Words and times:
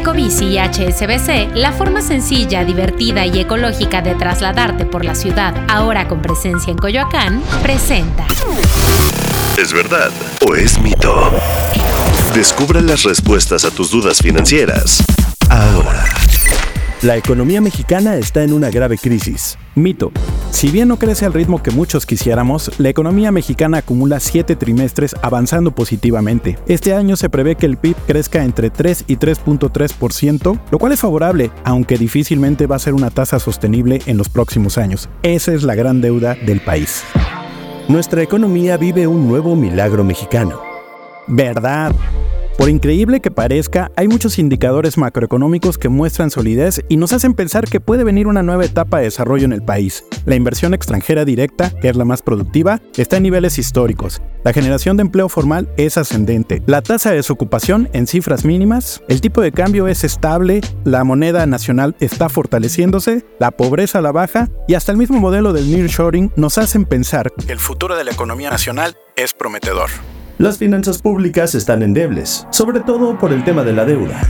Ecobici 0.00 0.46
y 0.46 0.58
HSBC, 0.58 1.56
la 1.56 1.72
forma 1.72 2.00
sencilla, 2.00 2.64
divertida 2.64 3.26
y 3.26 3.38
ecológica 3.38 4.00
de 4.00 4.14
trasladarte 4.14 4.86
por 4.86 5.04
la 5.04 5.14
ciudad, 5.14 5.54
ahora 5.68 6.08
con 6.08 6.22
presencia 6.22 6.70
en 6.70 6.78
Coyoacán, 6.78 7.42
presenta. 7.62 8.26
¿Es 9.58 9.74
verdad 9.74 10.10
o 10.48 10.54
es 10.54 10.80
mito? 10.80 11.30
Descubre 12.34 12.80
las 12.80 13.02
respuestas 13.02 13.66
a 13.66 13.70
tus 13.70 13.90
dudas 13.90 14.20
financieras 14.20 15.04
ahora. 15.50 16.19
La 17.02 17.16
economía 17.16 17.62
mexicana 17.62 18.16
está 18.16 18.42
en 18.42 18.52
una 18.52 18.68
grave 18.68 18.98
crisis. 18.98 19.56
Mito. 19.74 20.12
Si 20.50 20.70
bien 20.70 20.88
no 20.88 20.98
crece 20.98 21.24
al 21.24 21.32
ritmo 21.32 21.62
que 21.62 21.70
muchos 21.70 22.04
quisiéramos, 22.04 22.78
la 22.78 22.90
economía 22.90 23.32
mexicana 23.32 23.78
acumula 23.78 24.20
siete 24.20 24.54
trimestres 24.54 25.16
avanzando 25.22 25.70
positivamente. 25.70 26.58
Este 26.66 26.92
año 26.92 27.16
se 27.16 27.30
prevé 27.30 27.56
que 27.56 27.64
el 27.64 27.78
PIB 27.78 27.96
crezca 28.06 28.44
entre 28.44 28.68
3 28.68 29.04
y 29.06 29.16
3.3%, 29.16 30.60
lo 30.70 30.78
cual 30.78 30.92
es 30.92 31.00
favorable, 31.00 31.50
aunque 31.64 31.96
difícilmente 31.96 32.66
va 32.66 32.76
a 32.76 32.80
ser 32.80 32.92
una 32.92 33.08
tasa 33.08 33.38
sostenible 33.38 34.02
en 34.04 34.18
los 34.18 34.28
próximos 34.28 34.76
años. 34.76 35.08
Esa 35.22 35.54
es 35.54 35.62
la 35.62 35.74
gran 35.74 36.02
deuda 36.02 36.34
del 36.34 36.60
país. 36.60 37.02
Nuestra 37.88 38.22
economía 38.22 38.76
vive 38.76 39.06
un 39.06 39.26
nuevo 39.26 39.56
milagro 39.56 40.04
mexicano. 40.04 40.60
¿Verdad? 41.26 41.94
Por 42.56 42.68
increíble 42.68 43.20
que 43.20 43.30
parezca, 43.30 43.90
hay 43.96 44.06
muchos 44.06 44.38
indicadores 44.38 44.98
macroeconómicos 44.98 45.78
que 45.78 45.88
muestran 45.88 46.30
solidez 46.30 46.82
y 46.88 46.96
nos 46.98 47.12
hacen 47.12 47.34
pensar 47.34 47.66
que 47.66 47.80
puede 47.80 48.04
venir 48.04 48.26
una 48.26 48.42
nueva 48.42 48.64
etapa 48.64 48.98
de 48.98 49.04
desarrollo 49.04 49.46
en 49.46 49.52
el 49.52 49.62
país. 49.62 50.04
La 50.26 50.34
inversión 50.34 50.74
extranjera 50.74 51.24
directa, 51.24 51.70
que 51.80 51.88
es 51.88 51.96
la 51.96 52.04
más 52.04 52.22
productiva, 52.22 52.80
está 52.96 53.16
en 53.16 53.22
niveles 53.22 53.58
históricos. 53.58 54.20
La 54.44 54.52
generación 54.52 54.96
de 54.96 55.02
empleo 55.02 55.28
formal 55.28 55.68
es 55.76 55.96
ascendente. 55.96 56.62
La 56.66 56.82
tasa 56.82 57.10
de 57.10 57.16
desocupación 57.16 57.88
en 57.92 58.06
cifras 58.06 58.44
mínimas, 58.44 59.02
el 59.08 59.20
tipo 59.20 59.40
de 59.40 59.52
cambio 59.52 59.88
es 59.88 60.04
estable, 60.04 60.60
la 60.84 61.04
moneda 61.04 61.46
nacional 61.46 61.96
está 62.00 62.28
fortaleciéndose, 62.28 63.24
la 63.38 63.50
pobreza 63.50 63.98
a 63.98 64.02
la 64.02 64.12
baja 64.12 64.48
y 64.68 64.74
hasta 64.74 64.92
el 64.92 64.98
mismo 64.98 65.18
modelo 65.18 65.52
del 65.52 65.70
nearshoring 65.70 66.32
nos 66.36 66.58
hacen 66.58 66.84
pensar 66.84 67.32
que 67.32 67.52
el 67.52 67.58
futuro 67.58 67.96
de 67.96 68.04
la 68.04 68.10
economía 68.12 68.50
nacional 68.50 68.96
es 69.16 69.34
prometedor. 69.34 69.90
Las 70.40 70.56
finanzas 70.56 71.02
públicas 71.02 71.54
están 71.54 71.82
endebles, 71.82 72.46
sobre 72.48 72.80
todo 72.80 73.18
por 73.18 73.30
el 73.30 73.44
tema 73.44 73.62
de 73.62 73.74
la 73.74 73.84
deuda. 73.84 74.22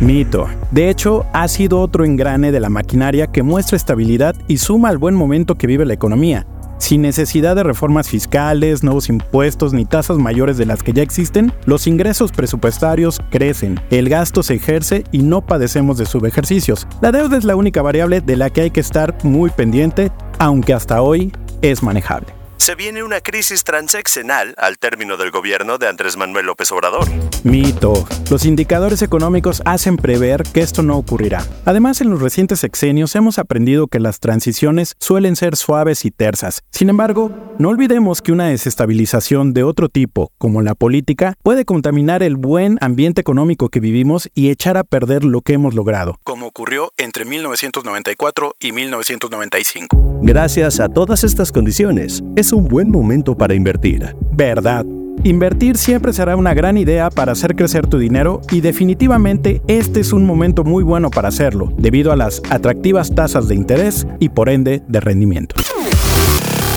Mito. 0.00 0.46
De 0.70 0.88
hecho, 0.88 1.26
ha 1.32 1.48
sido 1.48 1.80
otro 1.80 2.04
engrane 2.04 2.52
de 2.52 2.60
la 2.60 2.68
maquinaria 2.68 3.26
que 3.26 3.42
muestra 3.42 3.76
estabilidad 3.76 4.36
y 4.46 4.58
suma 4.58 4.90
al 4.90 4.98
buen 4.98 5.16
momento 5.16 5.56
que 5.56 5.66
vive 5.66 5.84
la 5.84 5.94
economía. 5.94 6.46
Sin 6.78 7.02
necesidad 7.02 7.56
de 7.56 7.64
reformas 7.64 8.08
fiscales, 8.08 8.84
nuevos 8.84 9.08
impuestos 9.08 9.72
ni 9.72 9.84
tasas 9.84 10.18
mayores 10.18 10.56
de 10.56 10.66
las 10.66 10.84
que 10.84 10.92
ya 10.92 11.02
existen, 11.02 11.52
los 11.64 11.88
ingresos 11.88 12.30
presupuestarios 12.30 13.20
crecen, 13.30 13.80
el 13.90 14.08
gasto 14.08 14.44
se 14.44 14.54
ejerce 14.54 15.02
y 15.10 15.22
no 15.22 15.44
padecemos 15.44 15.98
de 15.98 16.06
subejercicios. 16.06 16.86
La 17.00 17.10
deuda 17.10 17.36
es 17.36 17.44
la 17.44 17.56
única 17.56 17.82
variable 17.82 18.20
de 18.20 18.36
la 18.36 18.50
que 18.50 18.60
hay 18.60 18.70
que 18.70 18.78
estar 18.78 19.18
muy 19.24 19.50
pendiente, 19.50 20.12
aunque 20.38 20.74
hasta 20.74 21.02
hoy 21.02 21.32
es 21.60 21.82
manejable 21.82 22.35
se 22.56 22.74
viene 22.74 23.02
una 23.02 23.20
crisis 23.20 23.64
transeccional 23.64 24.54
al 24.58 24.78
término 24.78 25.16
del 25.16 25.30
gobierno 25.30 25.78
de 25.78 25.88
Andrés 25.88 26.16
Manuel 26.16 26.46
López 26.46 26.70
Obrador. 26.72 27.25
Mito. 27.46 28.08
Los 28.28 28.44
indicadores 28.44 29.02
económicos 29.02 29.62
hacen 29.64 29.96
prever 29.96 30.42
que 30.42 30.62
esto 30.62 30.82
no 30.82 30.96
ocurrirá. 30.96 31.46
Además, 31.64 32.00
en 32.00 32.10
los 32.10 32.20
recientes 32.20 32.58
sexenios 32.58 33.14
hemos 33.14 33.38
aprendido 33.38 33.86
que 33.86 34.00
las 34.00 34.18
transiciones 34.18 34.96
suelen 34.98 35.36
ser 35.36 35.54
suaves 35.54 36.04
y 36.04 36.10
tersas. 36.10 36.64
Sin 36.72 36.90
embargo, 36.90 37.30
no 37.60 37.68
olvidemos 37.68 38.20
que 38.20 38.32
una 38.32 38.48
desestabilización 38.48 39.54
de 39.54 39.62
otro 39.62 39.88
tipo, 39.88 40.32
como 40.38 40.60
la 40.60 40.74
política, 40.74 41.34
puede 41.44 41.64
contaminar 41.64 42.24
el 42.24 42.34
buen 42.34 42.78
ambiente 42.80 43.20
económico 43.20 43.68
que 43.68 43.78
vivimos 43.78 44.28
y 44.34 44.50
echar 44.50 44.76
a 44.76 44.82
perder 44.82 45.22
lo 45.22 45.40
que 45.40 45.52
hemos 45.52 45.72
logrado, 45.72 46.18
como 46.24 46.46
ocurrió 46.48 46.92
entre 46.96 47.24
1994 47.24 48.56
y 48.58 48.72
1995. 48.72 50.18
Gracias 50.22 50.80
a 50.80 50.88
todas 50.88 51.22
estas 51.22 51.52
condiciones, 51.52 52.24
es 52.34 52.52
un 52.52 52.66
buen 52.66 52.90
momento 52.90 53.36
para 53.36 53.54
invertir. 53.54 54.16
Verdad. 54.32 54.84
Invertir 55.26 55.76
siempre 55.76 56.12
será 56.12 56.36
una 56.36 56.54
gran 56.54 56.78
idea 56.78 57.10
para 57.10 57.32
hacer 57.32 57.56
crecer 57.56 57.88
tu 57.88 57.98
dinero 57.98 58.42
y 58.52 58.60
definitivamente 58.60 59.60
este 59.66 59.98
es 59.98 60.12
un 60.12 60.24
momento 60.24 60.62
muy 60.62 60.84
bueno 60.84 61.10
para 61.10 61.26
hacerlo, 61.26 61.72
debido 61.76 62.12
a 62.12 62.16
las 62.16 62.40
atractivas 62.48 63.12
tasas 63.12 63.48
de 63.48 63.56
interés 63.56 64.06
y 64.20 64.28
por 64.28 64.48
ende 64.48 64.84
de 64.86 65.00
rendimiento. 65.00 65.56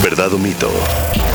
Verdad 0.00 0.32
o 0.32 0.38
mito. 0.38 0.70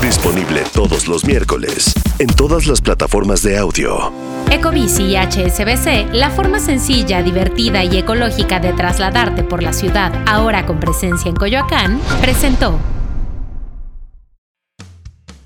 Disponible 0.01 0.61
todos 0.73 1.09
los 1.09 1.25
miércoles 1.25 1.93
en 2.17 2.27
todas 2.27 2.65
las 2.65 2.79
plataformas 2.79 3.43
de 3.43 3.57
audio. 3.57 4.13
Ecobici 4.49 5.03
y 5.03 5.15
HSBC, 5.17 6.13
la 6.13 6.29
forma 6.29 6.59
sencilla, 6.59 7.21
divertida 7.21 7.83
y 7.83 7.97
ecológica 7.97 8.61
de 8.61 8.71
trasladarte 8.71 9.43
por 9.43 9.61
la 9.61 9.73
ciudad, 9.73 10.13
ahora 10.25 10.65
con 10.65 10.79
presencia 10.79 11.27
en 11.27 11.35
Coyoacán, 11.35 11.99
presentó. 12.21 12.79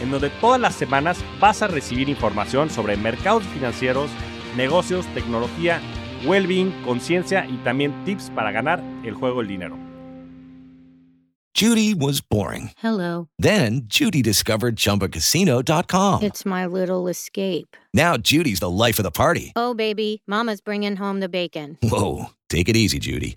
en 0.00 0.10
donde 0.10 0.30
todas 0.30 0.60
las 0.60 0.74
semanas 0.74 1.18
vas 1.40 1.62
a 1.62 1.66
recibir 1.66 2.08
información 2.08 2.70
sobre 2.70 2.96
mercados 2.96 3.44
financieros, 3.44 4.10
negocios, 4.56 5.06
tecnología, 5.14 5.80
well-being, 6.24 6.72
conciencia 6.84 7.46
y 7.46 7.56
también 7.58 8.04
tips 8.04 8.30
para 8.34 8.52
ganar 8.52 8.82
el 9.04 9.14
juego 9.14 9.38
del 9.38 9.48
dinero. 9.48 9.76
Judy 11.54 11.94
was 11.94 12.20
boring. 12.20 12.72
Hello. 12.76 13.28
Then 13.38 13.86
Judy 13.88 14.20
discovered 14.20 14.76
chumbacasino.com. 14.76 16.22
It's 16.22 16.44
my 16.44 16.66
little 16.66 17.08
escape. 17.08 17.74
Now 17.94 18.18
Judy's 18.18 18.60
the 18.60 18.68
life 18.68 18.98
of 18.98 19.04
the 19.04 19.10
party. 19.10 19.52
Oh, 19.56 19.72
baby, 19.72 20.20
Mama's 20.26 20.60
bringing 20.60 20.96
home 20.96 21.20
the 21.20 21.30
bacon. 21.30 21.78
Whoa. 21.82 22.26
Take 22.50 22.68
it 22.68 22.76
easy, 22.76 22.98
Judy. 22.98 23.36